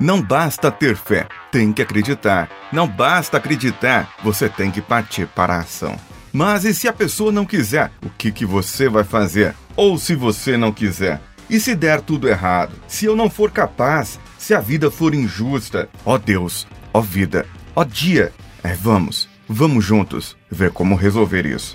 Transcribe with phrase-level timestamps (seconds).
[0.00, 2.48] Não basta ter fé, tem que acreditar.
[2.72, 5.98] Não basta acreditar, você tem que partir para a ação.
[6.32, 7.90] Mas e se a pessoa não quiser?
[8.04, 9.56] O que, que você vai fazer?
[9.74, 11.20] Ou se você não quiser?
[11.50, 12.74] E se der tudo errado?
[12.86, 14.20] Se eu não for capaz?
[14.38, 15.88] Se a vida for injusta?
[16.04, 17.44] Ó oh Deus, ó oh vida,
[17.74, 18.32] ó oh dia.
[18.62, 21.74] É, vamos, vamos juntos ver como resolver isso.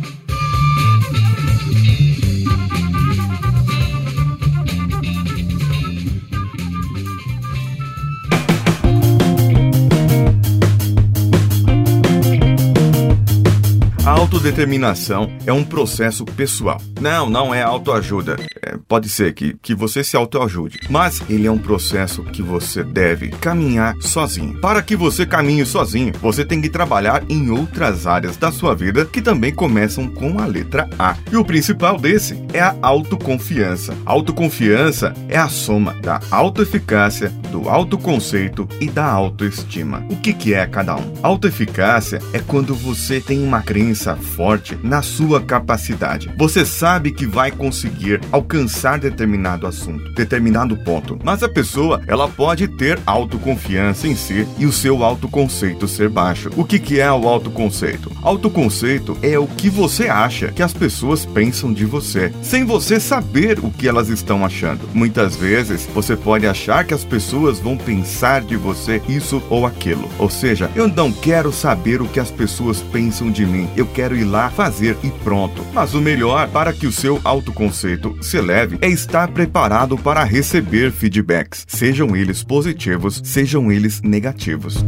[14.31, 16.79] Autodeterminação é um processo pessoal.
[17.01, 18.37] Não, não é autoajuda.
[18.61, 22.81] É, pode ser que, que você se autoajude, mas ele é um processo que você
[22.81, 24.57] deve caminhar sozinho.
[24.61, 29.03] Para que você caminhe sozinho, você tem que trabalhar em outras áreas da sua vida
[29.03, 31.17] que também começam com a letra A.
[31.29, 33.93] E o principal desse é a autoconfiança.
[34.05, 40.05] Autoconfiança é a soma da autoeficácia, do autoconceito e da autoestima.
[40.09, 41.13] O que, que é cada um?
[41.21, 46.31] Autoeficácia é quando você tem uma crença forte na sua capacidade.
[46.37, 51.19] Você sabe que vai conseguir alcançar determinado assunto, determinado ponto.
[51.23, 56.49] Mas a pessoa, ela pode ter autoconfiança em si e o seu autoconceito ser baixo.
[56.55, 58.11] O que, que é o autoconceito?
[58.21, 63.59] Autoconceito é o que você acha que as pessoas pensam de você, sem você saber
[63.59, 64.87] o que elas estão achando.
[64.93, 70.07] Muitas vezes você pode achar que as pessoas vão pensar de você isso ou aquilo.
[70.17, 73.67] Ou seja, eu não quero saber o que as pessoas pensam de mim.
[73.75, 75.65] Eu quero ir lá fazer e pronto.
[75.73, 80.91] Mas o melhor para que o seu autoconceito se eleve é estar preparado para receber
[80.91, 84.83] feedbacks, sejam eles positivos, sejam eles negativos.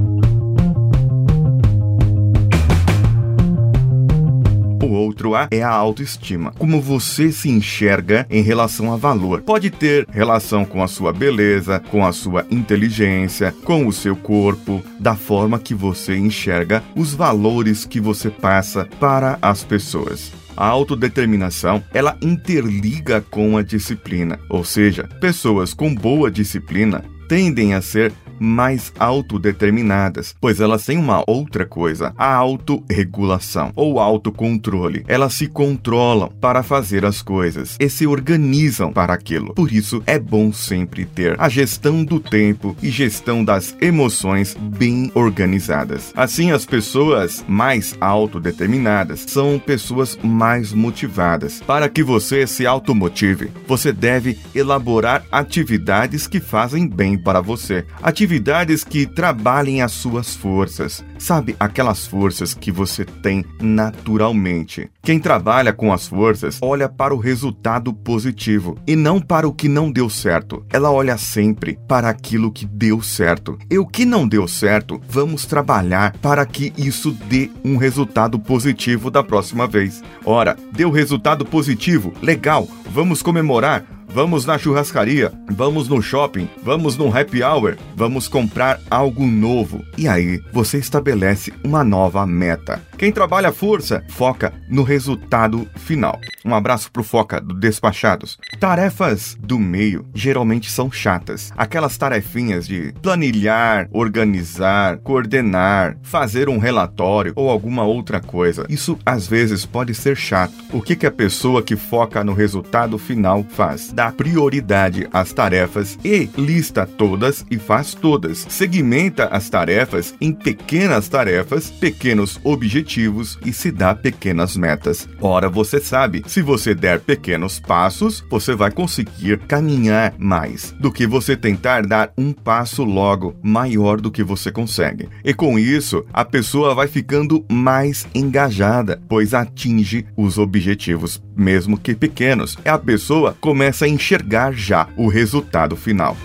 [5.31, 6.51] A é a autoestima.
[6.57, 9.41] Como você se enxerga em relação a valor.
[9.41, 14.81] Pode ter relação com a sua beleza, com a sua inteligência, com o seu corpo,
[14.99, 20.31] da forma que você enxerga os valores que você passa para as pessoas.
[20.55, 27.81] A autodeterminação, ela interliga com a disciplina, ou seja, pessoas com boa disciplina tendem a
[27.81, 35.03] ser mais autodeterminadas, pois elas têm uma outra coisa, a autorregulação ou autocontrole.
[35.07, 39.53] Elas se controlam para fazer as coisas e se organizam para aquilo.
[39.53, 45.11] Por isso é bom sempre ter a gestão do tempo e gestão das emoções bem
[45.15, 46.11] organizadas.
[46.15, 51.61] Assim, as pessoas mais autodeterminadas são pessoas mais motivadas.
[51.65, 57.85] Para que você se automotive, você deve elaborar atividades que fazem bem para você.
[58.33, 61.05] Atividades que trabalhem as suas forças.
[61.19, 64.89] Sabe, aquelas forças que você tem naturalmente.
[65.03, 69.67] Quem trabalha com as forças olha para o resultado positivo e não para o que
[69.67, 70.65] não deu certo.
[70.71, 73.57] Ela olha sempre para aquilo que deu certo.
[73.69, 79.11] E o que não deu certo, vamos trabalhar para que isso dê um resultado positivo
[79.11, 80.01] da próxima vez.
[80.25, 82.13] Ora, deu resultado positivo?
[82.21, 88.79] Legal, vamos comemorar vamos na churrascaria, vamos no shopping, vamos no happy hour, vamos comprar
[88.89, 89.83] algo novo.
[89.97, 92.79] E aí você estabelece uma nova meta.
[92.97, 96.19] Quem trabalha força foca no resultado final.
[96.45, 98.37] Um abraço pro Foca do Despachados.
[98.59, 101.51] Tarefas do meio geralmente são chatas.
[101.57, 108.65] Aquelas tarefinhas de planilhar, organizar, coordenar, fazer um relatório ou alguma outra coisa.
[108.69, 110.53] Isso às vezes pode ser chato.
[110.71, 113.91] O que, que a pessoa que foca no resultado final faz?
[113.91, 118.45] Dá prioridade às tarefas e lista todas e faz todas.
[118.49, 125.07] Segmenta as tarefas em pequenas tarefas, pequenos objetivos e se dá pequenas metas.
[125.21, 131.07] Ora, você sabe, se você der pequenos passos, você vai conseguir caminhar mais do que
[131.07, 135.09] você tentar dar um passo logo maior do que você consegue.
[135.23, 141.95] E com isso, a pessoa vai ficando mais engajada, pois atinge os objetivos, mesmo que
[141.95, 142.57] pequenos.
[142.65, 146.15] A pessoa começa a enxergar já o resultado final.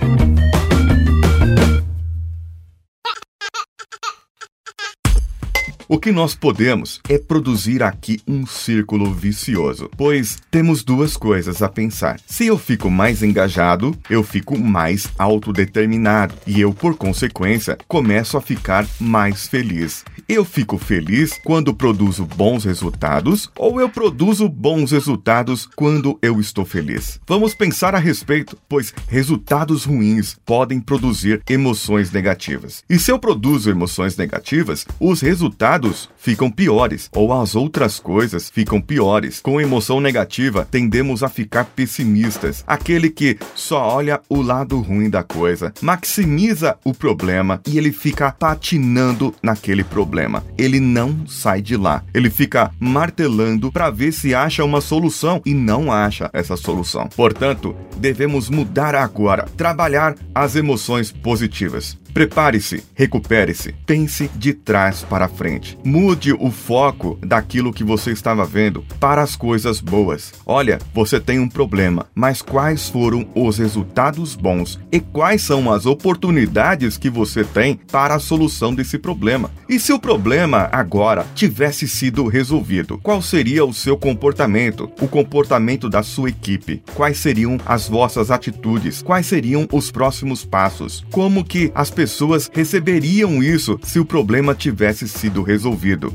[5.90, 11.68] O que nós podemos é produzir aqui um círculo vicioso, pois temos duas coisas a
[11.70, 12.20] pensar.
[12.26, 18.40] Se eu fico mais engajado, eu fico mais autodeterminado e eu, por consequência, começo a
[18.42, 20.04] ficar mais feliz.
[20.28, 26.66] Eu fico feliz quando produzo bons resultados ou eu produzo bons resultados quando eu estou
[26.66, 27.18] feliz?
[27.26, 32.84] Vamos pensar a respeito, pois resultados ruins podem produzir emoções negativas.
[32.90, 35.77] E se eu produzo emoções negativas, os resultados
[36.16, 39.40] ficam piores ou as outras coisas ficam piores.
[39.40, 45.22] Com emoção negativa, tendemos a ficar pessimistas, aquele que só olha o lado ruim da
[45.22, 50.44] coisa, maximiza o problema e ele fica patinando naquele problema.
[50.56, 52.02] Ele não sai de lá.
[52.12, 57.08] Ele fica martelando para ver se acha uma solução e não acha essa solução.
[57.14, 61.96] Portanto, devemos mudar agora, trabalhar as emoções positivas.
[62.18, 65.78] Prepare-se, recupere-se, pense de trás para frente.
[65.84, 70.32] Mude o foco daquilo que você estava vendo para as coisas boas.
[70.44, 75.86] Olha, você tem um problema, mas quais foram os resultados bons e quais são as
[75.86, 79.48] oportunidades que você tem para a solução desse problema?
[79.68, 85.88] E se o problema agora tivesse sido resolvido, qual seria o seu comportamento, o comportamento
[85.88, 86.82] da sua equipe?
[86.96, 89.02] Quais seriam as vossas atitudes?
[89.02, 91.06] Quais seriam os próximos passos?
[91.12, 96.10] Como que as pessoas pessoas receberiam isso se o problema tivesse sido resolvido.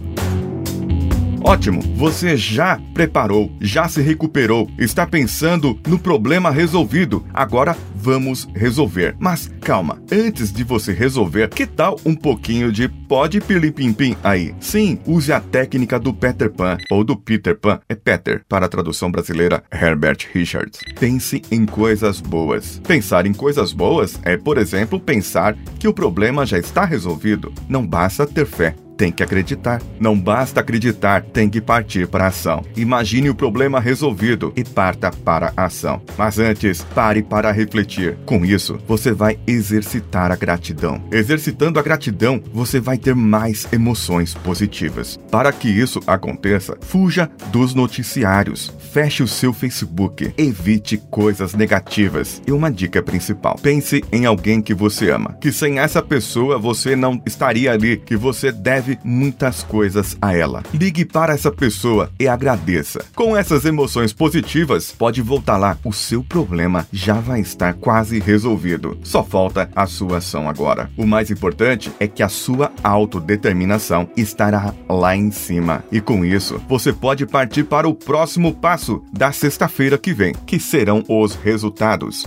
[1.45, 7.25] Ótimo, você já preparou, já se recuperou, está pensando no problema resolvido.
[7.33, 9.15] Agora vamos resolver.
[9.19, 14.55] Mas calma, antes de você resolver, que tal um pouquinho de pode pim aí?
[14.61, 18.69] Sim, use a técnica do Peter Pan ou do Peter Pan, é Peter, para a
[18.69, 20.79] tradução brasileira Herbert Richards.
[20.97, 22.81] Pense em coisas boas.
[22.87, 27.53] Pensar em coisas boas é, por exemplo, pensar que o problema já está resolvido.
[27.67, 29.81] Não basta ter fé, tem que acreditar.
[29.99, 32.63] Não basta acreditar, tem que partir para a ação.
[32.77, 36.01] Imagine o problema resolvido e parta para a ação.
[36.17, 38.15] Mas antes, pare para refletir.
[38.25, 41.03] Com isso, você vai exercitar a gratidão.
[41.11, 45.19] Exercitando a gratidão, você vai ter mais emoções positivas.
[45.29, 48.71] Para que isso aconteça, fuja dos noticiários.
[48.93, 50.33] Feche o seu Facebook.
[50.37, 52.41] Evite coisas negativas.
[52.47, 55.35] E uma dica principal: pense em alguém que você ama.
[55.41, 60.35] Que sem essa pessoa você não estaria ali, que você deve deve muitas coisas a
[60.35, 60.63] ela.
[60.73, 63.03] Ligue para essa pessoa e agradeça.
[63.15, 68.97] Com essas emoções positivas, pode voltar lá, o seu problema já vai estar quase resolvido.
[69.03, 70.89] Só falta a sua ação agora.
[70.97, 75.83] O mais importante é que a sua autodeterminação estará lá em cima.
[75.91, 80.59] E com isso, você pode partir para o próximo passo da sexta-feira que vem, que
[80.59, 82.25] serão os resultados.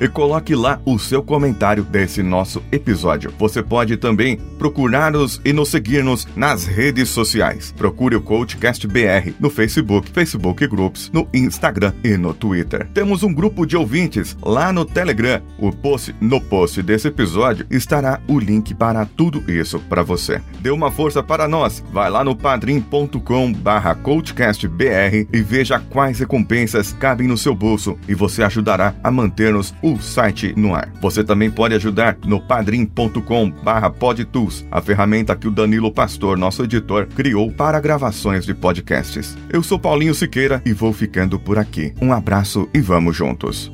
[0.00, 3.32] e coloque lá o seu comentário desse nosso episódio.
[3.38, 7.72] Você pode também procurar-nos e nos seguir-nos nas redes sociais.
[7.76, 12.88] Procure o Coachcast BR no Facebook, Facebook Groups, no Instagram e no Twitter.
[12.92, 15.42] Temos um grupo de ouvintes lá no Telegram.
[15.58, 20.40] O post, no post desse episódio estará o link para tudo isso para você.
[20.60, 21.84] Dê uma força para nós.
[21.92, 28.42] Vai lá no padrim.com/barra coachcastbr e veja quais recompensas cabem no seu bolso e você
[28.42, 30.90] ajudará a manter-nos o site no ar.
[31.00, 37.06] Você também pode ajudar no padrim.com/barra podtools, a ferramenta que o Danilo Pastor, nosso editor,
[37.06, 39.36] criou para gravações de podcasts.
[39.50, 41.92] Eu sou Paulinho Siqueira e vou ficando por aqui.
[42.00, 43.73] Um abraço e vamos juntos.